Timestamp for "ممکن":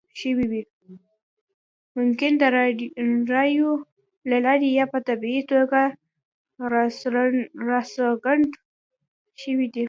1.97-2.31